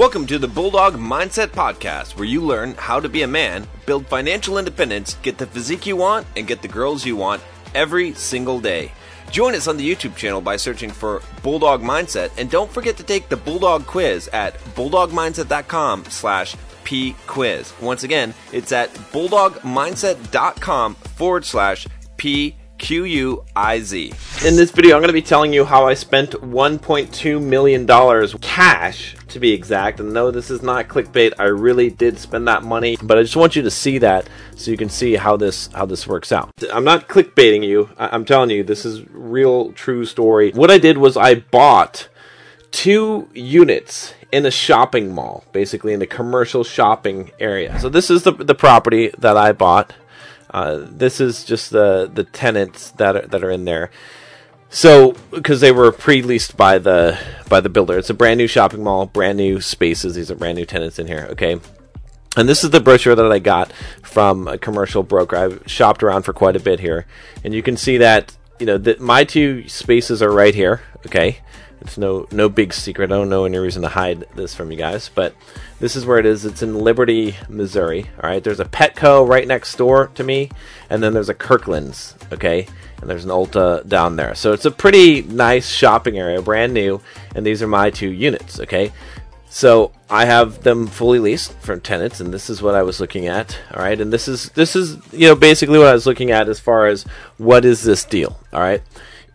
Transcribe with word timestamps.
Welcome 0.00 0.26
to 0.28 0.38
the 0.38 0.48
Bulldog 0.48 0.94
Mindset 0.94 1.48
Podcast, 1.48 2.16
where 2.16 2.24
you 2.24 2.40
learn 2.40 2.72
how 2.78 3.00
to 3.00 3.06
be 3.06 3.20
a 3.20 3.26
man, 3.26 3.68
build 3.84 4.06
financial 4.06 4.56
independence, 4.56 5.18
get 5.20 5.36
the 5.36 5.44
physique 5.44 5.84
you 5.84 5.94
want, 5.94 6.26
and 6.36 6.46
get 6.46 6.62
the 6.62 6.68
girls 6.68 7.04
you 7.04 7.16
want 7.16 7.42
every 7.74 8.14
single 8.14 8.60
day. 8.60 8.92
Join 9.30 9.54
us 9.54 9.68
on 9.68 9.76
the 9.76 9.86
YouTube 9.86 10.16
channel 10.16 10.40
by 10.40 10.56
searching 10.56 10.88
for 10.88 11.20
Bulldog 11.42 11.82
Mindset, 11.82 12.30
and 12.38 12.50
don't 12.50 12.72
forget 12.72 12.96
to 12.96 13.02
take 13.02 13.28
the 13.28 13.36
Bulldog 13.36 13.86
Quiz 13.86 14.28
at 14.28 14.58
bulldogmindset.com 14.74 16.06
slash 16.06 16.56
pquiz. 16.82 17.78
Once 17.82 18.02
again, 18.02 18.32
it's 18.54 18.72
at 18.72 18.88
bulldogmindset.com 19.12 20.94
forward 20.94 21.44
slash 21.44 21.86
p 22.16 22.56
Q 22.78 23.04
U 23.04 23.44
I 23.54 23.80
Z. 23.80 24.14
In 24.46 24.56
this 24.56 24.70
video, 24.70 24.96
I'm 24.96 25.02
going 25.02 25.08
to 25.08 25.12
be 25.12 25.20
telling 25.20 25.52
you 25.52 25.66
how 25.66 25.86
I 25.86 25.92
spent 25.92 26.30
$1.2 26.30 27.42
million 27.42 27.86
cash 28.40 29.14
to 29.30 29.40
be 29.40 29.52
exact. 29.52 30.00
And 30.00 30.12
no, 30.12 30.30
this 30.30 30.50
is 30.50 30.62
not 30.62 30.88
clickbait. 30.88 31.32
I 31.38 31.44
really 31.44 31.90
did 31.90 32.18
spend 32.18 32.46
that 32.48 32.62
money, 32.62 32.96
but 33.02 33.18
I 33.18 33.22
just 33.22 33.36
want 33.36 33.56
you 33.56 33.62
to 33.62 33.70
see 33.70 33.98
that 33.98 34.28
so 34.56 34.70
you 34.70 34.76
can 34.76 34.88
see 34.88 35.16
how 35.16 35.36
this 35.36 35.68
how 35.72 35.86
this 35.86 36.06
works 36.06 36.32
out. 36.32 36.50
I'm 36.72 36.84
not 36.84 37.08
clickbaiting 37.08 37.64
you. 37.64 37.90
I'm 37.98 38.24
telling 38.24 38.50
you 38.50 38.62
this 38.62 38.84
is 38.84 39.08
real 39.10 39.72
true 39.72 40.04
story. 40.04 40.52
What 40.52 40.70
I 40.70 40.78
did 40.78 40.98
was 40.98 41.16
I 41.16 41.36
bought 41.36 42.08
two 42.70 43.28
units 43.34 44.14
in 44.32 44.46
a 44.46 44.50
shopping 44.50 45.12
mall, 45.12 45.44
basically 45.52 45.92
in 45.92 45.98
the 45.98 46.06
commercial 46.06 46.64
shopping 46.64 47.30
area. 47.40 47.78
So 47.80 47.88
this 47.88 48.10
is 48.10 48.22
the 48.22 48.32
the 48.32 48.54
property 48.54 49.10
that 49.18 49.36
I 49.36 49.52
bought. 49.52 49.94
Uh, 50.50 50.80
this 50.82 51.20
is 51.20 51.44
just 51.44 51.70
the 51.70 52.10
the 52.12 52.24
tenants 52.24 52.90
that 52.92 53.16
are, 53.16 53.26
that 53.26 53.44
are 53.44 53.50
in 53.50 53.64
there. 53.64 53.90
So, 54.70 55.16
because 55.32 55.60
they 55.60 55.72
were 55.72 55.90
pre-leased 55.90 56.56
by 56.56 56.78
the 56.78 57.18
by 57.48 57.60
the 57.60 57.68
builder, 57.68 57.98
it's 57.98 58.08
a 58.08 58.14
brand 58.14 58.38
new 58.38 58.46
shopping 58.46 58.84
mall, 58.84 59.06
brand 59.06 59.36
new 59.36 59.60
spaces. 59.60 60.14
These 60.14 60.30
are 60.30 60.36
brand 60.36 60.56
new 60.56 60.64
tenants 60.64 61.00
in 61.00 61.08
here. 61.08 61.26
Okay, 61.32 61.60
and 62.36 62.48
this 62.48 62.62
is 62.62 62.70
the 62.70 62.80
brochure 62.80 63.16
that 63.16 63.32
I 63.32 63.40
got 63.40 63.72
from 64.02 64.46
a 64.46 64.56
commercial 64.56 65.02
broker. 65.02 65.36
I've 65.36 65.62
shopped 65.66 66.04
around 66.04 66.22
for 66.22 66.32
quite 66.32 66.54
a 66.54 66.60
bit 66.60 66.78
here, 66.78 67.06
and 67.42 67.52
you 67.52 67.62
can 67.64 67.76
see 67.76 67.96
that 67.96 68.36
you 68.60 68.66
know 68.66 68.78
that 68.78 69.00
my 69.00 69.24
two 69.24 69.68
spaces 69.68 70.22
are 70.22 70.30
right 70.30 70.54
here. 70.54 70.82
Okay, 71.04 71.40
it's 71.80 71.96
no 71.98 72.26
no 72.30 72.48
big 72.48 72.72
secret. 72.72 73.10
I 73.10 73.16
don't 73.16 73.28
know 73.28 73.44
any 73.44 73.58
reason 73.58 73.82
to 73.82 73.88
hide 73.88 74.26
this 74.34 74.54
from 74.54 74.70
you 74.70 74.76
guys, 74.76 75.10
but 75.14 75.34
this 75.78 75.96
is 75.96 76.04
where 76.04 76.18
it 76.18 76.26
is. 76.26 76.44
It's 76.44 76.62
in 76.62 76.78
Liberty, 76.78 77.36
Missouri. 77.48 78.06
All 78.22 78.28
right. 78.28 78.42
There's 78.42 78.60
a 78.60 78.64
Petco 78.64 79.26
right 79.26 79.46
next 79.46 79.76
door 79.76 80.08
to 80.14 80.24
me, 80.24 80.50
and 80.88 81.02
then 81.02 81.12
there's 81.12 81.28
a 81.28 81.34
Kirkland's. 81.34 82.16
Okay, 82.32 82.66
and 83.00 83.08
there's 83.08 83.24
an 83.24 83.30
Ulta 83.30 83.86
down 83.88 84.16
there. 84.16 84.34
So 84.34 84.52
it's 84.52 84.66
a 84.66 84.70
pretty 84.70 85.22
nice 85.22 85.68
shopping 85.68 86.18
area, 86.18 86.42
brand 86.42 86.74
new. 86.74 87.00
And 87.34 87.46
these 87.46 87.62
are 87.62 87.68
my 87.68 87.90
two 87.90 88.10
units. 88.10 88.60
Okay. 88.60 88.92
So 89.52 89.90
I 90.08 90.26
have 90.26 90.62
them 90.62 90.86
fully 90.86 91.18
leased 91.18 91.52
from 91.54 91.80
tenants, 91.80 92.20
and 92.20 92.32
this 92.32 92.48
is 92.48 92.62
what 92.62 92.76
I 92.76 92.84
was 92.84 93.00
looking 93.00 93.26
at. 93.26 93.58
All 93.74 93.82
right, 93.82 94.00
and 94.00 94.12
this 94.12 94.28
is 94.28 94.50
this 94.50 94.76
is 94.76 94.96
you 95.12 95.26
know 95.26 95.34
basically 95.34 95.76
what 95.76 95.88
I 95.88 95.92
was 95.92 96.06
looking 96.06 96.30
at 96.30 96.48
as 96.48 96.60
far 96.60 96.86
as 96.86 97.02
what 97.36 97.64
is 97.64 97.82
this 97.82 98.04
deal. 98.04 98.38
All 98.52 98.60
right, 98.60 98.80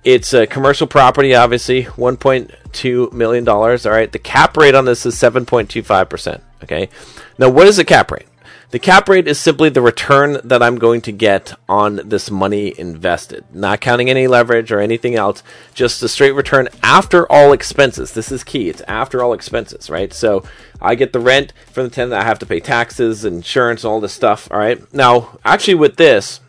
it's 0.06 0.34
a 0.34 0.45
commercial 0.48 0.88
property, 0.88 1.36
obviously, 1.36 1.84
$1.2 1.84 3.11
million. 3.11 3.50
All 3.50 3.67
right. 3.67 4.11
The 4.11 4.20
cap 4.20 4.56
rate 4.56 4.75
on 4.75 4.86
this 4.86 5.06
is 5.06 5.16
7.25%. 5.16 6.42
Okay. 6.64 6.89
Now, 7.38 7.50
what 7.50 7.67
is 7.67 7.78
the 7.78 7.84
cap 7.84 8.11
rate? 8.11 8.28
The 8.70 8.80
cap 8.80 9.09
rate 9.09 9.28
is 9.28 9.39
simply 9.39 9.70
the 9.70 9.81
return 9.81 10.39
that 10.44 10.61
I'm 10.61 10.78
going 10.78 11.02
to 11.02 11.11
get 11.11 11.53
on 11.70 12.02
this 12.03 12.30
money 12.30 12.78
invested, 12.78 13.45
not 13.53 13.80
counting 13.80 14.09
any 14.09 14.28
leverage 14.28 14.72
or 14.72 14.80
anything 14.80 15.16
else, 15.16 15.44
just 15.73 16.03
a 16.03 16.09
straight 16.09 16.31
return 16.31 16.67
after 16.83 17.31
all 17.31 17.53
expenses. 17.53 18.11
This 18.11 18.31
is 18.31 18.44
key. 18.44 18.67
It's 18.70 18.81
after 18.81 19.23
all 19.23 19.33
expenses, 19.33 19.89
right? 19.89 20.11
So 20.11 20.44
I 20.81 20.95
get 20.95 21.14
the 21.14 21.20
rent 21.20 21.53
from 21.72 21.86
the 21.86 21.89
tenant, 21.89 22.20
I 22.20 22.26
have 22.26 22.39
to 22.39 22.45
pay 22.45 22.59
taxes, 22.59 23.23
insurance, 23.23 23.86
all 23.86 24.02
this 24.02 24.14
stuff, 24.14 24.52
all 24.52 24.58
right? 24.59 24.81
Now, 24.94 25.39
actually, 25.45 25.76
with 25.76 25.95
this, 25.95 26.42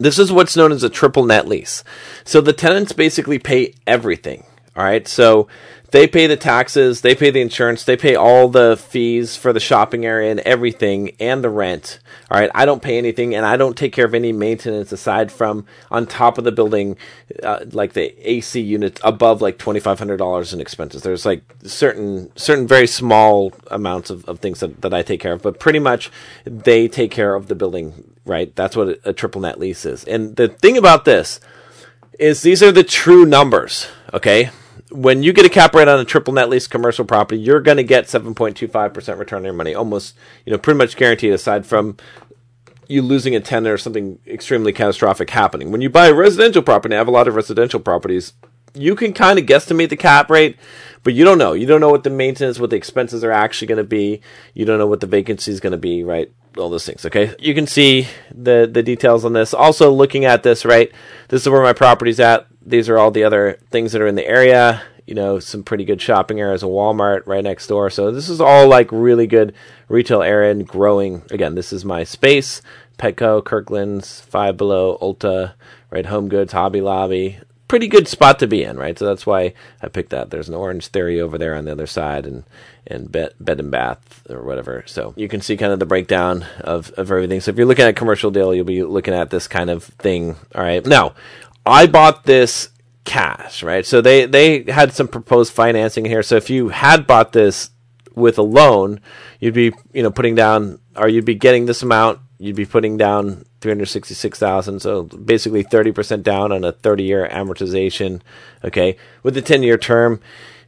this 0.00 0.18
is 0.18 0.32
what's 0.32 0.56
known 0.56 0.72
as 0.72 0.82
a 0.82 0.88
triple 0.88 1.24
net 1.24 1.46
lease. 1.46 1.84
So 2.24 2.40
the 2.40 2.54
tenants 2.54 2.92
basically 2.92 3.38
pay 3.38 3.74
everything. 3.86 4.44
All 4.74 4.82
right. 4.82 5.06
So 5.06 5.46
they 5.90 6.06
pay 6.06 6.26
the 6.26 6.36
taxes, 6.36 7.00
they 7.00 7.14
pay 7.14 7.30
the 7.30 7.40
insurance, 7.40 7.84
they 7.84 7.96
pay 7.96 8.14
all 8.14 8.48
the 8.48 8.76
fees 8.76 9.36
for 9.36 9.52
the 9.52 9.60
shopping 9.60 10.06
area 10.06 10.30
and 10.30 10.40
everything 10.40 11.16
and 11.18 11.42
the 11.42 11.50
rent. 11.50 11.98
All 12.30 12.38
right. 12.38 12.50
I 12.54 12.64
don't 12.64 12.80
pay 12.80 12.96
anything 12.96 13.34
and 13.34 13.44
I 13.44 13.56
don't 13.56 13.76
take 13.76 13.92
care 13.92 14.04
of 14.04 14.14
any 14.14 14.32
maintenance 14.32 14.92
aside 14.92 15.32
from 15.32 15.66
on 15.90 16.06
top 16.06 16.38
of 16.38 16.44
the 16.44 16.52
building, 16.52 16.96
uh, 17.42 17.64
like 17.72 17.92
the 17.94 18.14
AC 18.30 18.60
units 18.60 19.00
above 19.02 19.42
like 19.42 19.58
$2,500 19.58 20.54
in 20.54 20.60
expenses. 20.60 21.02
There's 21.02 21.26
like 21.26 21.42
certain, 21.64 22.30
certain 22.36 22.68
very 22.68 22.86
small 22.86 23.52
amounts 23.70 24.10
of, 24.10 24.24
of 24.28 24.38
things 24.38 24.60
that, 24.60 24.82
that 24.82 24.94
I 24.94 25.02
take 25.02 25.20
care 25.20 25.32
of, 25.32 25.42
but 25.42 25.58
pretty 25.58 25.80
much 25.80 26.10
they 26.44 26.86
take 26.86 27.10
care 27.10 27.34
of 27.34 27.48
the 27.48 27.56
building, 27.56 28.14
right? 28.30 28.54
That's 28.56 28.76
what 28.76 29.00
a, 29.04 29.12
triple 29.12 29.42
net 29.42 29.58
lease 29.58 29.84
is. 29.84 30.04
And 30.04 30.36
the 30.36 30.48
thing 30.48 30.78
about 30.78 31.04
this 31.04 31.40
is 32.18 32.40
these 32.40 32.62
are 32.62 32.72
the 32.72 32.84
true 32.84 33.26
numbers. 33.26 33.88
Okay 34.14 34.50
when 34.90 35.22
you 35.22 35.32
get 35.32 35.46
a 35.46 35.48
cap 35.48 35.74
rate 35.74 35.88
on 35.88 36.00
a 36.00 36.04
triple 36.04 36.34
net 36.34 36.48
lease 36.48 36.66
commercial 36.66 37.04
property, 37.04 37.40
you're 37.40 37.60
going 37.60 37.76
to 37.76 37.84
get 37.84 38.06
7.25% 38.06 39.18
return 39.18 39.38
on 39.38 39.44
your 39.44 39.52
money, 39.52 39.74
almost, 39.74 40.16
you 40.44 40.52
know, 40.52 40.58
pretty 40.58 40.78
much 40.78 40.96
guaranteed 40.96 41.32
aside 41.32 41.64
from 41.64 41.96
you 42.88 43.02
losing 43.02 43.36
a 43.36 43.40
tenant 43.40 43.72
or 43.72 43.78
something 43.78 44.18
extremely 44.26 44.72
catastrophic 44.72 45.30
happening. 45.30 45.70
When 45.70 45.80
you 45.80 45.88
buy 45.88 46.08
a 46.08 46.14
residential 46.14 46.62
property, 46.62 46.94
I 46.94 46.98
have 46.98 47.08
a 47.08 47.12
lot 47.12 47.28
of 47.28 47.36
residential 47.36 47.78
properties, 47.78 48.32
you 48.74 48.96
can 48.96 49.12
kind 49.12 49.38
of 49.38 49.46
guesstimate 49.46 49.90
the 49.90 49.96
cap 49.96 50.28
rate, 50.28 50.56
but 51.04 51.14
you 51.14 51.24
don't 51.24 51.38
know. 51.38 51.52
You 51.52 51.66
don't 51.66 51.80
know 51.80 51.88
what 51.88 52.04
the 52.04 52.10
maintenance, 52.10 52.58
what 52.58 52.70
the 52.70 52.76
expenses 52.76 53.22
are 53.22 53.32
actually 53.32 53.68
going 53.68 53.78
to 53.78 53.84
be. 53.84 54.20
You 54.54 54.64
don't 54.64 54.78
know 54.78 54.86
what 54.86 55.00
the 55.00 55.06
vacancy 55.06 55.52
is 55.52 55.60
going 55.60 55.72
to 55.72 55.78
be, 55.78 56.02
right? 56.02 56.32
All 56.58 56.68
those 56.68 56.84
things, 56.84 57.06
okay? 57.06 57.34
You 57.38 57.54
can 57.54 57.66
see 57.66 58.08
the 58.34 58.68
the 58.70 58.82
details 58.82 59.24
on 59.24 59.32
this. 59.32 59.54
Also, 59.54 59.90
looking 59.90 60.24
at 60.24 60.42
this, 60.42 60.64
right? 60.64 60.90
This 61.28 61.42
is 61.42 61.48
where 61.48 61.62
my 61.62 61.72
property's 61.72 62.18
at 62.18 62.46
these 62.64 62.88
are 62.88 62.98
all 62.98 63.10
the 63.10 63.24
other 63.24 63.58
things 63.70 63.92
that 63.92 64.02
are 64.02 64.06
in 64.06 64.14
the 64.14 64.26
area. 64.26 64.82
You 65.06 65.14
know, 65.14 65.40
some 65.40 65.64
pretty 65.64 65.84
good 65.84 66.00
shopping 66.00 66.40
areas, 66.40 66.62
a 66.62 66.66
Walmart 66.66 67.26
right 67.26 67.42
next 67.42 67.66
door. 67.66 67.90
So 67.90 68.12
this 68.12 68.28
is 68.28 68.40
all 68.40 68.68
like 68.68 68.92
really 68.92 69.26
good 69.26 69.54
retail 69.88 70.22
area 70.22 70.52
and 70.52 70.66
growing. 70.66 71.22
Again, 71.30 71.54
this 71.54 71.72
is 71.72 71.84
my 71.84 72.04
space. 72.04 72.62
Petco, 72.98 73.44
Kirkland's, 73.44 74.20
Five 74.20 74.56
Below, 74.56 74.98
Ulta, 75.00 75.54
right? 75.90 76.06
Home 76.06 76.28
Goods, 76.28 76.52
Hobby 76.52 76.80
Lobby. 76.80 77.40
Pretty 77.70 77.86
good 77.86 78.08
spot 78.08 78.40
to 78.40 78.48
be 78.48 78.64
in, 78.64 78.76
right? 78.76 78.98
So 78.98 79.06
that's 79.06 79.24
why 79.24 79.54
I 79.80 79.86
picked 79.86 80.10
that. 80.10 80.30
There's 80.30 80.48
an 80.48 80.56
Orange 80.56 80.88
Theory 80.88 81.20
over 81.20 81.38
there 81.38 81.54
on 81.54 81.66
the 81.66 81.70
other 81.70 81.86
side, 81.86 82.26
and 82.26 82.42
and 82.84 83.12
bed, 83.12 83.34
bed 83.38 83.60
and 83.60 83.70
bath 83.70 84.28
or 84.28 84.42
whatever. 84.42 84.82
So 84.88 85.14
you 85.16 85.28
can 85.28 85.40
see 85.40 85.56
kind 85.56 85.72
of 85.72 85.78
the 85.78 85.86
breakdown 85.86 86.44
of, 86.62 86.90
of 86.94 87.12
everything. 87.12 87.40
So 87.40 87.52
if 87.52 87.56
you're 87.56 87.68
looking 87.68 87.84
at 87.84 87.94
commercial 87.94 88.32
deal, 88.32 88.52
you'll 88.52 88.64
be 88.64 88.82
looking 88.82 89.14
at 89.14 89.30
this 89.30 89.46
kind 89.46 89.70
of 89.70 89.84
thing. 89.84 90.34
All 90.52 90.62
right. 90.62 90.84
Now, 90.84 91.14
I 91.64 91.86
bought 91.86 92.24
this 92.24 92.70
cash, 93.04 93.62
right? 93.62 93.86
So 93.86 94.00
they 94.00 94.26
they 94.26 94.64
had 94.64 94.92
some 94.92 95.06
proposed 95.06 95.52
financing 95.52 96.04
here. 96.04 96.24
So 96.24 96.34
if 96.34 96.50
you 96.50 96.70
had 96.70 97.06
bought 97.06 97.30
this 97.30 97.70
with 98.16 98.36
a 98.36 98.42
loan, 98.42 99.00
you'd 99.38 99.54
be 99.54 99.72
you 99.92 100.02
know 100.02 100.10
putting 100.10 100.34
down 100.34 100.80
or 100.96 101.08
you'd 101.08 101.24
be 101.24 101.36
getting 101.36 101.66
this 101.66 101.84
amount. 101.84 102.18
You'd 102.38 102.56
be 102.56 102.66
putting 102.66 102.96
down 102.96 103.44
three 103.60 103.70
hundred 103.70 103.86
sixty 103.86 104.14
six 104.14 104.38
thousand. 104.38 104.80
So 104.80 105.04
basically 105.04 105.62
thirty 105.62 105.92
percent 105.92 106.22
down 106.22 106.52
on 106.52 106.64
a 106.64 106.72
thirty 106.72 107.04
year 107.04 107.28
amortization. 107.30 108.20
Okay, 108.64 108.96
with 109.22 109.34
the 109.34 109.42
ten 109.42 109.62
year 109.62 109.78
term 109.78 110.20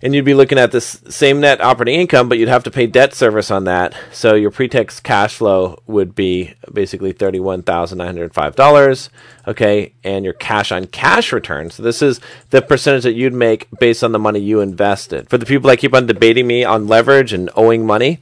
and 0.03 0.15
you'd 0.15 0.25
be 0.25 0.35
looking 0.35 0.59
at 0.59 0.73
this 0.73 1.01
same 1.09 1.41
net 1.41 1.61
operating 1.61 2.01
income, 2.01 2.29
but 2.29 2.37
you'd 2.37 2.49
have 2.49 2.65
to 2.65 2.71
pay 2.71 2.87
debt 2.87 3.15
service 3.15 3.51
on 3.51 3.65
that. 3.65 3.95
So 4.11 4.35
your 4.35 4.51
pre-tax 4.51 4.99
cash 4.99 5.37
flow 5.37 5.81
would 5.87 6.15
be 6.15 6.55
basically 6.73 7.13
thirty-one 7.13 7.63
thousand 7.63 7.99
nine 7.99 8.09
hundred 8.09 8.35
five 8.35 8.57
dollars. 8.57 9.11
Okay, 9.47 9.95
and 10.03 10.25
your 10.25 10.35
cash 10.35 10.73
on 10.73 10.87
cash 10.87 11.33
return. 11.33 11.71
So 11.71 11.83
this 11.83 12.03
is 12.03 12.21
the 12.51 12.61
percentage 12.61 13.05
that 13.05 13.15
you'd 13.15 13.33
make 13.33 13.69
based 13.79 14.03
on 14.03 14.13
the 14.13 14.19
money 14.19 14.41
you 14.41 14.61
invested. 14.61 15.31
For 15.31 15.39
the 15.39 15.47
people 15.47 15.71
that 15.71 15.79
keep 15.79 15.95
on 15.95 16.07
debating 16.07 16.47
me 16.47 16.65
on 16.65 16.89
leverage 16.89 17.33
and 17.33 17.49
owing 17.55 17.87
money, 17.87 18.19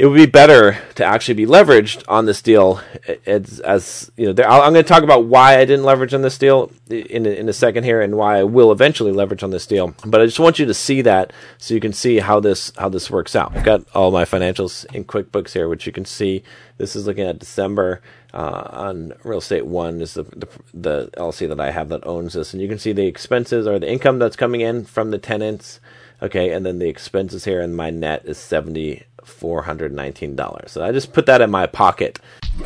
it 0.00 0.06
would 0.06 0.16
be 0.16 0.24
better 0.24 0.78
to 0.94 1.04
actually 1.04 1.34
be 1.34 1.44
leveraged 1.44 2.02
on 2.08 2.24
this 2.24 2.40
deal 2.40 2.80
as, 3.26 3.60
as 3.60 4.10
you 4.16 4.32
know 4.32 4.44
i'm 4.44 4.72
going 4.72 4.82
to 4.82 4.88
talk 4.88 5.02
about 5.02 5.26
why 5.26 5.58
i 5.58 5.64
didn't 5.66 5.84
leverage 5.84 6.14
on 6.14 6.22
this 6.22 6.38
deal 6.38 6.72
in, 6.88 7.26
in 7.26 7.50
a 7.50 7.52
second 7.52 7.84
here 7.84 8.00
and 8.00 8.16
why 8.16 8.38
i 8.38 8.42
will 8.42 8.72
eventually 8.72 9.12
leverage 9.12 9.42
on 9.42 9.50
this 9.50 9.66
deal. 9.66 9.94
But 10.06 10.22
i 10.22 10.24
just 10.24 10.40
want 10.40 10.58
you 10.58 10.64
to 10.64 10.72
see 10.72 11.02
that 11.02 11.34
so 11.58 11.74
you 11.74 11.80
can 11.80 11.92
see 11.92 12.18
how 12.18 12.40
this 12.40 12.72
how 12.78 12.88
this 12.88 13.10
works 13.10 13.36
out. 13.36 13.54
I've 13.54 13.64
got 13.64 13.84
all 13.94 14.10
my 14.10 14.24
financials 14.24 14.86
in 14.94 15.04
quickbooks 15.04 15.52
here 15.52 15.68
which 15.68 15.86
you 15.86 15.92
can 15.92 16.06
see. 16.06 16.42
This 16.78 16.96
is 16.96 17.06
looking 17.06 17.26
at 17.26 17.38
december 17.38 18.00
uh, 18.32 18.68
on 18.70 19.12
real 19.22 19.38
estate 19.38 19.66
one 19.66 20.00
is 20.00 20.14
the, 20.14 20.22
the, 20.22 20.48
the 20.72 21.10
lc 21.18 21.46
that 21.46 21.60
i 21.60 21.70
have 21.70 21.90
that 21.90 22.06
owns 22.06 22.32
this. 22.32 22.54
And 22.54 22.62
you 22.62 22.68
can 22.68 22.78
see 22.78 22.92
the 22.92 23.06
expenses 23.06 23.66
or 23.66 23.78
the 23.78 23.90
income 23.90 24.18
that's 24.18 24.36
coming 24.36 24.62
in 24.62 24.86
from 24.86 25.10
the 25.10 25.18
tenants 25.18 25.78
okay 26.22 26.50
and 26.50 26.64
then 26.64 26.78
the 26.78 26.88
expenses 26.88 27.44
here 27.44 27.60
and 27.60 27.76
my 27.76 27.90
net 27.90 28.22
is 28.24 28.38
70 28.38 29.04
$419. 29.24 30.68
So 30.68 30.84
I 30.84 30.92
just 30.92 31.12
put 31.12 31.26
that 31.26 31.40
in 31.40 31.50
my 31.50 31.66
pocket. 31.66 32.18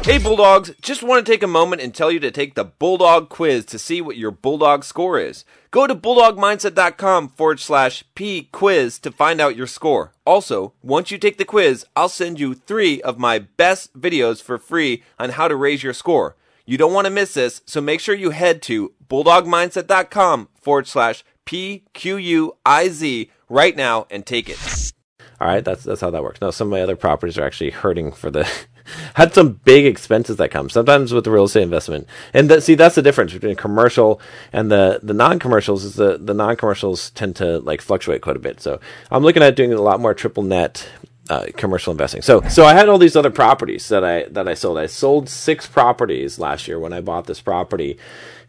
Hey 0.03 0.19
Bulldogs, 0.19 0.73
just 0.81 1.03
want 1.03 1.25
to 1.25 1.31
take 1.31 1.43
a 1.43 1.49
moment 1.49 1.83
and 1.83 1.95
tell 1.95 2.11
you 2.11 2.19
to 2.21 2.31
take 2.31 2.55
the 2.55 2.65
Bulldog 2.65 3.29
quiz 3.29 3.65
to 3.67 3.79
see 3.79 4.01
what 4.01 4.17
your 4.17 4.31
Bulldog 4.31 4.85
score 4.85 5.19
is. 5.19 5.45
Go 5.71 5.87
to 5.87 5.95
bulldogmindset.com 5.95 7.29
forward 7.29 7.61
slash 7.61 8.05
P 8.15 8.49
quiz 8.53 8.99
to 9.01 9.11
find 9.11 9.41
out 9.41 9.57
your 9.57 9.67
score. 9.67 10.13
Also, 10.25 10.73
once 10.83 11.11
you 11.11 11.19
take 11.19 11.39
the 11.39 11.45
quiz, 11.45 11.85
I'll 11.95 12.09
send 12.09 12.41
you 12.41 12.55
three 12.55 13.03
of 13.03 13.19
my 13.19 13.39
best 13.39 13.99
videos 13.99 14.43
for 14.43 14.59
free 14.59 15.03
on 15.19 15.31
how 15.31 15.49
to 15.49 15.57
raise 15.57 15.83
your 15.83 15.93
score. 15.93 16.37
You 16.67 16.79
don't 16.79 16.95
want 16.95 17.07
to 17.07 17.13
miss 17.13 17.35
this, 17.35 17.61
so 17.67 17.81
make 17.81 18.01
sure 18.01 18.15
you 18.15 18.31
head 18.31 18.63
to 18.63 18.95
bulldogmindset.com 19.09 20.49
forward 20.61 20.87
slash 20.87 21.25
P 21.45 21.85
Q 21.93 22.17
U 22.17 22.57
I 22.65 22.89
Z 22.89 23.31
right 23.55 23.77
now 23.77 24.07
and 24.11 24.27
take 24.27 24.51
it. 24.51 24.93
All 25.41 25.49
right, 25.49 25.65
that's 25.65 25.85
that's 25.85 26.01
how 26.01 26.11
that 26.11 26.23
works. 26.23 26.41
Now, 26.41 26.51
some 26.51 26.69
of 26.69 26.73
my 26.73 26.83
other 26.83 26.97
properties 26.97 27.39
are 27.39 27.45
actually 27.45 27.71
hurting 27.71 28.13
for 28.13 28.31
the 28.31 28.49
had 29.15 29.35
some 29.35 29.61
big 29.65 29.87
expenses 29.87 30.37
that 30.37 30.51
come 30.51 30.69
sometimes 30.71 31.13
with 31.13 31.25
the 31.25 31.31
real 31.31 31.45
estate 31.45 31.63
investment. 31.63 32.07
And 32.33 32.49
that, 32.51 32.63
see, 32.63 32.75
that's 32.75 32.95
the 32.95 33.03
difference 33.03 33.33
between 33.33 33.57
commercial 33.57 34.21
and 34.53 34.71
the 34.71 35.01
the 35.03 35.15
non 35.15 35.39
commercials. 35.39 35.85
Is 35.85 35.95
the 35.95 36.19
the 36.19 36.35
non 36.35 36.57
commercials 36.57 37.11
tend 37.11 37.37
to 37.37 37.59
like 37.61 37.81
fluctuate 37.81 38.23
quite 38.23 38.37
a 38.37 38.41
bit. 38.41 38.61
So 38.61 38.81
I'm 39.11 39.23
looking 39.23 39.43
at 39.43 39.57
doing 39.57 39.73
a 39.73 39.83
lot 39.83 40.01
more 40.01 40.15
triple 40.15 40.43
net 40.43 40.89
uh, 41.31 41.47
commercial 41.57 41.91
investing. 41.91 42.23
So 42.23 42.43
so 42.43 42.65
I 42.65 42.75
had 42.75 42.89
all 42.89 42.99
these 42.99 43.17
other 43.17 43.31
properties 43.31 43.89
that 43.89 44.05
I 44.05 44.25
that 44.25 44.47
I 44.47 44.55
sold. 44.55 44.79
I 44.79 44.87
sold 44.87 45.29
six 45.29 45.67
properties 45.67 46.39
last 46.39 46.69
year 46.69 46.79
when 46.79 46.93
I 46.93 47.01
bought 47.01 47.27
this 47.27 47.41
property, 47.41 47.99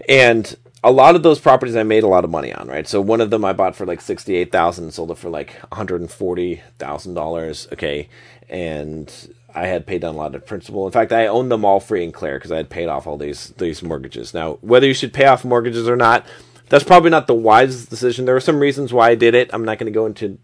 and 0.08 0.56
a 0.86 0.92
lot 0.92 1.16
of 1.16 1.24
those 1.24 1.40
properties 1.40 1.76
I 1.76 1.84
made 1.84 2.04
a 2.04 2.08
lot 2.08 2.24
of 2.24 2.30
money 2.30 2.54
on. 2.54 2.68
Right. 2.68 2.88
So 2.88 3.02
one 3.02 3.20
of 3.20 3.32
them 3.32 3.44
I 3.44 3.54
bought 3.54 3.76
for 3.76 3.86
like 3.86 4.00
sixty 4.00 4.36
eight 4.36 4.52
thousand, 4.52 4.94
sold 4.94 5.12
it 5.12 5.18
for 5.18 5.30
like 5.30 5.54
one 5.54 5.78
hundred 5.78 6.02
and 6.02 6.12
forty 6.12 6.62
thousand 6.80 7.16
dollars. 7.16 7.68
Okay, 7.74 8.08
and 8.48 9.12
I 9.54 9.68
had 9.68 9.88
paid 9.88 10.02
down 10.02 10.16
a 10.16 10.18
lot 10.18 10.36
of 10.36 10.46
principal. 10.46 10.86
In 10.86 10.92
fact, 10.92 11.12
I 11.12 11.28
owned 11.28 11.52
them 11.52 11.66
all 11.66 11.80
free 11.80 12.04
and 12.04 12.14
clear 12.14 12.38
because 12.38 12.52
I 12.52 12.58
had 12.58 12.70
paid 12.70 12.88
off 12.88 13.08
all 13.08 13.18
these 13.18 13.48
these 13.58 13.82
mortgages. 13.82 14.34
Now, 14.34 14.60
whether 14.62 14.88
you 14.88 14.94
should 14.94 15.14
pay 15.14 15.26
off 15.26 15.44
mortgages 15.44 15.90
or 15.90 15.96
not, 15.96 16.26
that's 16.70 16.84
probably 16.84 17.10
not 17.10 17.28
the 17.28 17.34
wisest 17.34 17.90
decision. 17.90 18.26
There 18.26 18.36
are 18.36 18.40
some 18.42 18.60
reasons 18.60 18.94
why 18.94 19.10
I 19.10 19.16
did 19.16 19.34
it. 19.34 19.50
I'm 19.54 19.66
not 19.66 19.80
going 19.80 19.92
to 19.92 20.00
go 20.00 20.06
into 20.06 20.38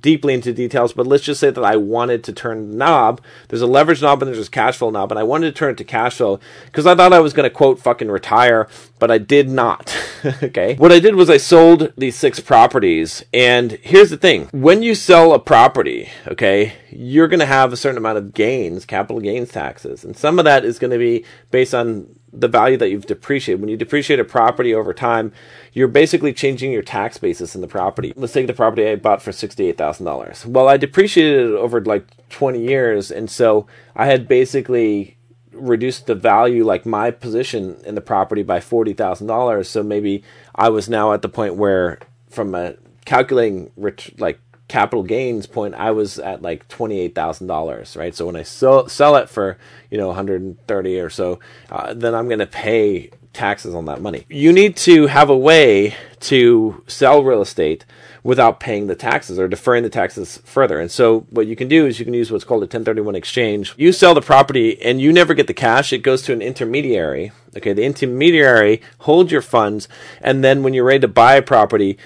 deeply 0.00 0.34
into 0.34 0.52
details, 0.52 0.92
but 0.92 1.06
let's 1.06 1.24
just 1.24 1.40
say 1.40 1.50
that 1.50 1.64
I 1.64 1.76
wanted 1.76 2.24
to 2.24 2.32
turn 2.32 2.70
the 2.70 2.76
knob. 2.76 3.20
There's 3.48 3.62
a 3.62 3.66
leverage 3.66 4.02
knob 4.02 4.22
and 4.22 4.32
there's 4.32 4.46
a 4.46 4.50
cash 4.50 4.78
flow 4.78 4.90
knob, 4.90 5.12
and 5.12 5.18
I 5.18 5.22
wanted 5.22 5.46
to 5.46 5.58
turn 5.58 5.72
it 5.72 5.78
to 5.78 5.84
cash 5.84 6.16
flow 6.16 6.40
because 6.66 6.86
I 6.86 6.94
thought 6.94 7.12
I 7.12 7.20
was 7.20 7.32
going 7.32 7.48
to 7.48 7.54
quote 7.54 7.78
fucking 7.78 8.10
retire, 8.10 8.68
but 8.98 9.10
I 9.10 9.18
did 9.18 9.48
not. 9.48 9.96
okay. 10.42 10.74
What 10.74 10.92
I 10.92 10.98
did 10.98 11.14
was 11.14 11.30
I 11.30 11.36
sold 11.36 11.92
these 11.96 12.16
six 12.16 12.40
properties, 12.40 13.24
and 13.32 13.72
here's 13.82 14.10
the 14.10 14.16
thing: 14.16 14.48
when 14.52 14.82
you 14.82 14.94
sell 14.94 15.32
a 15.32 15.38
property, 15.38 16.08
okay, 16.28 16.74
you're 16.90 17.28
going 17.28 17.40
to 17.40 17.46
have 17.46 17.72
a 17.72 17.76
certain 17.76 17.98
amount 17.98 18.18
of 18.18 18.34
gains, 18.34 18.84
capital 18.84 19.20
gains 19.20 19.50
taxes, 19.50 20.04
and 20.04 20.16
some 20.16 20.38
of 20.38 20.44
that 20.44 20.64
is 20.64 20.78
going 20.78 20.90
to 20.90 20.98
be 20.98 21.24
based 21.50 21.74
on 21.74 22.06
the 22.36 22.48
value 22.48 22.76
that 22.76 22.90
you've 22.90 23.06
depreciated. 23.06 23.60
When 23.60 23.70
you 23.70 23.76
depreciate 23.76 24.18
a 24.18 24.24
property 24.24 24.74
over 24.74 24.92
time, 24.92 25.32
you're 25.72 25.88
basically 25.88 26.32
changing 26.32 26.72
your 26.72 26.82
tax 26.82 27.18
basis 27.18 27.54
in 27.54 27.60
the 27.60 27.68
property. 27.68 28.12
Let's 28.16 28.32
take 28.32 28.46
the 28.46 28.52
property 28.52 28.88
I 28.88 28.96
bought 28.96 29.22
for 29.22 29.30
$68,000. 29.30 30.46
Well, 30.46 30.68
I 30.68 30.76
depreciated 30.76 31.50
it 31.50 31.54
over 31.54 31.80
like 31.80 32.06
20 32.30 32.60
years, 32.60 33.10
and 33.10 33.30
so 33.30 33.66
I 33.94 34.06
had 34.06 34.26
basically 34.26 35.16
reduced 35.52 36.06
the 36.06 36.14
value, 36.14 36.64
like 36.64 36.84
my 36.84 37.10
position 37.10 37.76
in 37.84 37.94
the 37.94 38.00
property, 38.00 38.42
by 38.42 38.58
$40,000. 38.58 39.66
So 39.66 39.82
maybe 39.82 40.24
I 40.54 40.68
was 40.68 40.88
now 40.88 41.12
at 41.12 41.22
the 41.22 41.28
point 41.28 41.54
where, 41.54 42.00
from 42.28 42.54
a 42.54 42.74
calculating 43.04 43.70
like 44.18 44.40
capital 44.68 45.02
gains 45.02 45.46
point, 45.46 45.74
I 45.74 45.90
was 45.90 46.18
at 46.18 46.42
like 46.42 46.68
twenty 46.68 47.00
eight 47.00 47.14
thousand 47.14 47.46
dollars, 47.46 47.96
right? 47.96 48.14
So 48.14 48.26
when 48.26 48.36
I 48.36 48.42
sell 48.42 48.88
sell 48.88 49.16
it 49.16 49.28
for 49.28 49.58
you 49.90 49.98
know 49.98 50.08
one 50.08 50.16
hundred 50.16 50.42
and 50.42 50.66
thirty 50.66 50.98
or 50.98 51.10
so, 51.10 51.40
uh, 51.70 51.94
then 51.94 52.14
I'm 52.14 52.28
going 52.28 52.38
to 52.40 52.46
pay 52.46 53.10
taxes 53.34 53.74
on 53.74 53.84
that 53.86 54.00
money. 54.00 54.24
You 54.30 54.52
need 54.52 54.76
to 54.78 55.08
have 55.08 55.28
a 55.28 55.36
way 55.36 55.94
to 56.20 56.82
sell 56.86 57.22
real 57.22 57.42
estate 57.42 57.84
without 58.22 58.58
paying 58.58 58.86
the 58.86 58.94
taxes 58.94 59.38
or 59.38 59.46
deferring 59.46 59.82
the 59.82 59.90
taxes 59.90 60.38
further. 60.44 60.80
And 60.80 60.90
so 60.90 61.26
what 61.28 61.46
you 61.46 61.54
can 61.54 61.68
do 61.68 61.86
is 61.86 61.98
you 61.98 62.06
can 62.06 62.14
use 62.14 62.32
what's 62.32 62.44
called 62.44 62.62
a 62.62 62.64
1031 62.64 63.14
exchange. 63.14 63.74
You 63.76 63.92
sell 63.92 64.14
the 64.14 64.22
property 64.22 64.80
and 64.80 65.00
you 65.00 65.12
never 65.12 65.34
get 65.34 65.46
the 65.46 65.52
cash. 65.52 65.92
It 65.92 65.98
goes 65.98 66.22
to 66.22 66.32
an 66.32 66.40
intermediary. 66.40 67.32
Okay. 67.54 67.74
The 67.74 67.84
intermediary 67.84 68.80
holds 69.00 69.30
your 69.30 69.42
funds. 69.42 69.88
And 70.22 70.42
then 70.42 70.62
when 70.62 70.72
you're 70.72 70.84
ready 70.84 71.00
to 71.00 71.08
buy 71.08 71.34
a 71.34 71.42
property, 71.42 71.98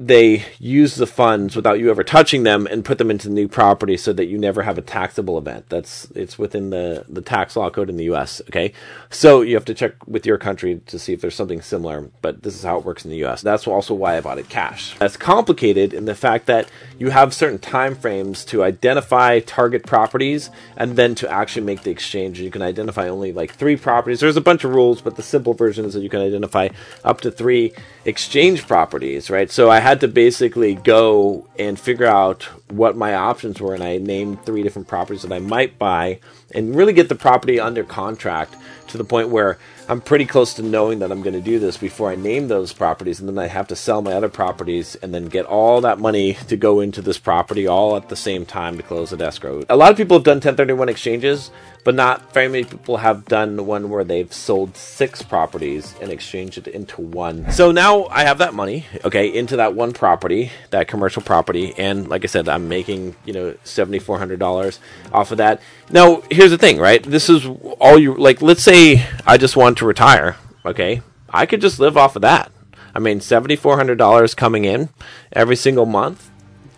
they 0.00 0.44
use 0.60 0.94
the 0.94 1.08
funds 1.08 1.56
without 1.56 1.80
you 1.80 1.90
ever 1.90 2.04
touching 2.04 2.44
them 2.44 2.68
and 2.68 2.84
put 2.84 2.98
them 2.98 3.10
into 3.10 3.26
the 3.26 3.34
new 3.34 3.48
property 3.48 3.96
so 3.96 4.12
that 4.12 4.26
you 4.26 4.38
never 4.38 4.62
have 4.62 4.78
a 4.78 4.82
taxable 4.82 5.36
event. 5.36 5.68
That's 5.68 6.08
it's 6.14 6.38
within 6.38 6.70
the 6.70 7.04
the 7.08 7.20
tax 7.20 7.56
law 7.56 7.68
code 7.68 7.90
in 7.90 7.96
the 7.96 8.04
US, 8.04 8.40
okay? 8.48 8.72
So 9.10 9.40
you 9.40 9.56
have 9.56 9.64
to 9.64 9.74
check 9.74 10.06
with 10.06 10.24
your 10.24 10.38
country 10.38 10.80
to 10.86 11.00
see 11.00 11.14
if 11.14 11.20
there's 11.20 11.34
something 11.34 11.60
similar, 11.60 12.10
but 12.22 12.44
this 12.44 12.54
is 12.54 12.62
how 12.62 12.78
it 12.78 12.84
works 12.84 13.04
in 13.04 13.10
the 13.10 13.24
US. 13.24 13.42
That's 13.42 13.66
also 13.66 13.92
why 13.92 14.16
I 14.16 14.20
bought 14.20 14.38
it 14.38 14.48
cash. 14.48 14.96
That's 14.98 15.16
complicated 15.16 15.92
in 15.92 16.04
the 16.04 16.14
fact 16.14 16.46
that 16.46 16.70
you 16.96 17.10
have 17.10 17.34
certain 17.34 17.58
time 17.58 17.96
frames 17.96 18.44
to 18.46 18.62
identify 18.62 19.40
target 19.40 19.84
properties 19.84 20.50
and 20.76 20.94
then 20.94 21.16
to 21.16 21.28
actually 21.28 21.66
make 21.66 21.82
the 21.82 21.90
exchange. 21.90 22.38
You 22.40 22.52
can 22.52 22.62
identify 22.62 23.08
only 23.08 23.32
like 23.32 23.52
3 23.52 23.76
properties. 23.76 24.20
There's 24.20 24.36
a 24.36 24.40
bunch 24.40 24.62
of 24.62 24.70
rules, 24.70 25.00
but 25.00 25.16
the 25.16 25.22
simple 25.24 25.54
version 25.54 25.84
is 25.84 25.94
that 25.94 26.02
you 26.02 26.08
can 26.08 26.20
identify 26.20 26.68
up 27.04 27.20
to 27.22 27.32
3 27.32 27.72
exchange 28.04 28.64
properties, 28.66 29.28
right? 29.28 29.50
So 29.50 29.70
I 29.70 29.80
had 29.88 30.00
to 30.00 30.08
basically 30.08 30.74
go 30.74 31.46
and 31.58 31.78
figure 31.78 32.06
out 32.06 32.42
what 32.70 32.96
my 32.96 33.14
options 33.14 33.60
were, 33.60 33.74
and 33.74 33.82
I 33.82 33.98
named 33.98 34.44
three 34.44 34.62
different 34.62 34.88
properties 34.88 35.22
that 35.22 35.32
I 35.32 35.38
might 35.38 35.78
buy 35.78 36.20
and 36.54 36.74
really 36.74 36.92
get 36.92 37.08
the 37.08 37.14
property 37.14 37.58
under 37.58 37.84
contract 37.84 38.54
to 38.88 38.98
the 38.98 39.04
point 39.04 39.30
where 39.30 39.58
I'm 39.90 40.02
pretty 40.02 40.26
close 40.26 40.52
to 40.54 40.62
knowing 40.62 40.98
that 40.98 41.10
I'm 41.10 41.22
going 41.22 41.32
to 41.32 41.40
do 41.40 41.58
this 41.58 41.78
before 41.78 42.10
I 42.10 42.14
name 42.14 42.48
those 42.48 42.74
properties, 42.74 43.20
and 43.20 43.28
then 43.28 43.38
I 43.38 43.46
have 43.46 43.68
to 43.68 43.76
sell 43.76 44.02
my 44.02 44.12
other 44.12 44.28
properties 44.28 44.96
and 44.96 45.14
then 45.14 45.28
get 45.28 45.46
all 45.46 45.80
that 45.80 45.98
money 45.98 46.34
to 46.34 46.58
go 46.58 46.80
into 46.80 47.00
this 47.00 47.16
property 47.16 47.66
all 47.66 47.96
at 47.96 48.10
the 48.10 48.16
same 48.16 48.44
time 48.44 48.76
to 48.76 48.82
close 48.82 49.08
the 49.10 49.24
escrow. 49.24 49.64
A 49.70 49.76
lot 49.76 49.90
of 49.90 49.96
people 49.96 50.18
have 50.18 50.24
done 50.24 50.36
1031 50.36 50.90
exchanges, 50.90 51.50
but 51.84 51.94
not 51.94 52.34
very 52.34 52.48
many 52.48 52.64
people 52.64 52.98
have 52.98 53.24
done 53.24 53.64
one 53.64 53.88
where 53.88 54.04
they've 54.04 54.30
sold 54.30 54.76
six 54.76 55.22
properties 55.22 55.94
and 56.02 56.12
exchanged 56.12 56.58
it 56.58 56.66
into 56.66 57.00
one. 57.00 57.50
So 57.50 57.72
now 57.72 58.04
I 58.08 58.24
have 58.24 58.36
that 58.38 58.52
money, 58.52 58.84
okay, 59.06 59.34
into 59.34 59.56
that 59.56 59.74
one 59.74 59.94
property, 59.94 60.52
that 60.68 60.86
commercial 60.86 61.22
property, 61.22 61.72
and 61.78 62.06
like 62.06 62.24
I 62.24 62.26
said, 62.26 62.46
I'm 62.46 62.68
making 62.68 63.16
you 63.24 63.32
know 63.32 63.56
seventy 63.64 64.00
four 64.00 64.18
hundred 64.18 64.38
dollars 64.38 64.80
off 65.14 65.32
of 65.32 65.38
that. 65.38 65.62
Now 65.90 66.22
here's 66.30 66.50
the 66.50 66.58
thing, 66.58 66.78
right? 66.78 67.02
This 67.02 67.30
is 67.30 67.46
all 67.80 67.98
you 67.98 68.14
like. 68.16 68.42
Let's 68.42 68.62
say 68.62 69.06
I 69.24 69.38
just 69.38 69.56
want 69.56 69.77
to 69.78 69.86
retire, 69.86 70.36
okay? 70.64 71.02
I 71.30 71.46
could 71.46 71.60
just 71.60 71.80
live 71.80 71.96
off 71.96 72.16
of 72.16 72.22
that. 72.22 72.52
I 72.94 73.00
mean, 73.00 73.20
seventy 73.20 73.56
four 73.56 73.76
hundred 73.76 73.98
dollars 73.98 74.34
coming 74.34 74.64
in 74.64 74.88
every 75.32 75.56
single 75.56 75.86
month. 75.86 76.30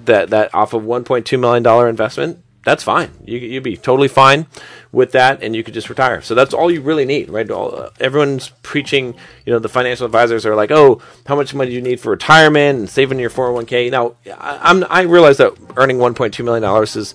That 0.04 0.30
that 0.30 0.54
off 0.54 0.72
of 0.72 0.84
one 0.84 1.04
point 1.04 1.26
two 1.26 1.38
million 1.38 1.62
dollar 1.62 1.88
investment. 1.88 2.42
That's 2.62 2.82
fine. 2.82 3.10
You 3.24 3.38
you'd 3.38 3.62
be 3.62 3.76
totally 3.76 4.08
fine 4.08 4.46
with 4.92 5.12
that, 5.12 5.42
and 5.42 5.56
you 5.56 5.64
could 5.64 5.72
just 5.72 5.88
retire. 5.88 6.20
So 6.20 6.34
that's 6.34 6.52
all 6.52 6.70
you 6.70 6.82
really 6.82 7.06
need, 7.06 7.30
right? 7.30 7.50
All, 7.50 7.74
uh, 7.74 7.90
everyone's 8.00 8.50
preaching. 8.62 9.14
You 9.46 9.52
know, 9.52 9.58
the 9.58 9.68
financial 9.68 10.04
advisors 10.04 10.44
are 10.44 10.54
like, 10.54 10.70
"Oh, 10.70 11.00
how 11.26 11.36
much 11.36 11.54
money 11.54 11.70
do 11.70 11.76
you 11.76 11.82
need 11.82 12.00
for 12.00 12.10
retirement 12.10 12.78
and 12.78 12.90
saving 12.90 13.18
your 13.18 13.30
four 13.30 13.46
hundred 13.46 13.54
one 13.54 13.66
k?" 13.66 13.88
Now, 13.88 14.16
I, 14.26 14.58
I'm 14.62 14.84
I 14.90 15.02
realize 15.02 15.38
that 15.38 15.54
earning 15.76 15.98
one 15.98 16.14
point 16.14 16.34
two 16.34 16.44
million 16.44 16.62
dollars 16.62 16.96
is 16.96 17.14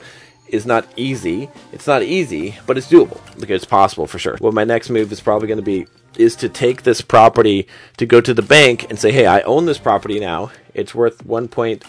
is 0.56 0.66
not 0.66 0.88
easy. 0.96 1.50
It's 1.72 1.88
not 1.88 2.02
easy, 2.02 2.58
but 2.66 2.78
it's 2.78 2.90
doable. 2.90 3.20
Like 3.40 3.50
it's 3.50 3.66
possible 3.66 4.08
for 4.08 4.18
sure. 4.20 4.38
Well, 4.42 4.52
my 4.52 4.64
next 4.64 4.90
move 4.90 5.12
is 5.12 5.22
probably 5.22 5.48
going 5.48 5.60
to 5.60 5.64
be 5.64 5.88
is 6.18 6.36
to 6.38 6.50
take 6.50 6.84
this 6.84 7.02
property 7.02 7.68
to 7.98 8.06
go 8.06 8.22
to 8.22 8.34
the 8.34 8.42
bank 8.42 8.90
and 8.90 8.98
say, 8.98 9.12
"Hey, 9.12 9.26
I 9.26 9.42
own 9.42 9.66
this 9.66 9.78
property 9.78 10.20
now. 10.20 10.52
It's 10.74 10.96
worth 10.96 11.26
one 11.26 11.48
point. 11.48 11.84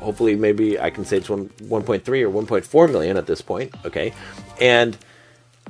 Hopefully, 0.00 0.34
maybe 0.34 0.78
I 0.80 0.90
can 0.90 1.04
say 1.04 1.18
it's 1.18 1.28
one 1.28 1.50
one 1.68 1.82
point 1.82 2.04
three 2.04 2.22
or 2.22 2.30
one 2.30 2.46
point 2.46 2.64
four 2.64 2.88
million 2.88 3.16
at 3.16 3.26
this 3.26 3.40
point. 3.42 3.74
Okay, 3.84 4.12
and 4.60 4.96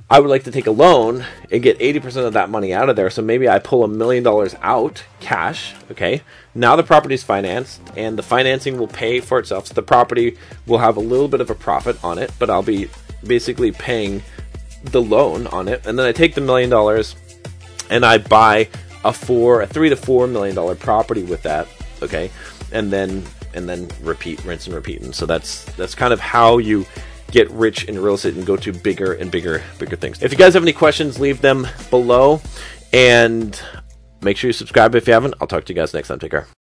I 0.09 0.21
would 0.21 0.31
like 0.31 0.45
to 0.45 0.53
take 0.53 0.69
a 0.69 0.71
loan 0.71 1.25
and 1.51 1.63
get 1.63 1.79
80% 1.81 2.27
of 2.27 2.35
that 2.35 2.49
money 2.49 2.73
out 2.73 2.89
of 2.89 2.95
there. 2.95 3.11
So 3.11 3.23
maybe 3.23 3.49
I 3.49 3.59
pull 3.59 3.83
a 3.83 3.89
million 3.89 4.23
dollars 4.23 4.55
out 4.63 5.03
cash. 5.19 5.75
Okay. 5.91 6.23
Now 6.55 6.77
the 6.77 6.85
property 6.85 7.15
is 7.15 7.25
financed 7.25 7.81
and 7.97 8.17
the 8.17 8.23
financing 8.23 8.79
will 8.79 8.87
pay 8.87 9.21
for 9.21 9.39
itself. 9.41 9.67
So 9.67 9.75
the 9.75 9.83
property 9.83 10.37
will 10.67 10.79
have 10.79 10.97
a 10.97 11.01
little 11.01 11.27
bit 11.27 11.41
of 11.41 11.51
a 11.51 11.57
profit 11.57 12.03
on 12.05 12.19
it, 12.19 12.31
but 12.39 12.51
I'll 12.51 12.63
be 12.63 12.89
basically 13.27 13.73
paying 13.73 14.23
the 14.85 15.03
loan 15.03 15.49
on 15.49 15.67
it. 15.67 15.85
And 15.87 15.99
then 15.99 16.07
I 16.07 16.13
take 16.13 16.35
the 16.35 16.41
million 16.41 16.71
dollars 16.71 17.17
and 17.91 18.07
I 18.07 18.19
buy 18.19 18.69
a 19.05 19.13
four, 19.13 19.63
a 19.63 19.67
three 19.67 19.89
to 19.89 19.97
four 19.97 20.29
million 20.29 20.55
dollar 20.55 20.77
property 20.77 21.25
with 21.25 21.43
that. 21.43 21.67
Okay. 22.01 22.31
And 22.71 22.93
then, 22.93 23.25
and 23.55 23.69
then 23.69 23.89
repeat, 24.03 24.45
rinse 24.45 24.67
and 24.67 24.75
repeat. 24.77 25.01
And 25.03 25.13
so 25.13 25.27
that's, 25.27 25.65
that's 25.75 25.97
kind 25.97 26.13
of 26.13 26.21
how 26.21 26.59
you 26.59 26.87
get 27.37 27.51
rich 27.51 27.85
in 27.85 27.99
real 27.99 28.15
estate 28.15 28.35
and 28.35 28.47
go 28.47 28.57
to 28.57 28.73
bigger 28.73 29.13
and 29.13 29.31
bigger, 29.31 29.63
bigger 29.79 29.95
things. 29.95 30.23
If 30.23 30.33
you 30.33 30.39
guys 30.39 30.55
have 30.55 30.63
any 30.63 30.73
questions, 30.73 31.21
leave 31.21 31.43
them 31.43 31.67
below 31.91 32.41
and 32.95 33.61
make 34.23 34.39
sure 34.39 34.49
you 34.49 34.55
subscribe 34.55 34.95
if 34.95 35.07
you 35.07 35.13
haven't. 35.13 35.35
I'll 35.41 35.47
talk 35.47 35.65
to 35.65 35.73
you 35.73 35.79
guys 35.79 35.93
next 35.93 36.09
time. 36.09 36.19
Take 36.19 36.31
care. 36.31 36.47